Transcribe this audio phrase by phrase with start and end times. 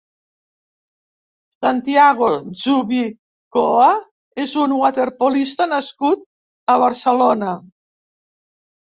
[1.65, 2.29] Santiago
[2.61, 3.89] Zubicoa
[4.43, 6.25] és un waterpolista nascut
[6.75, 7.53] a Barcelona.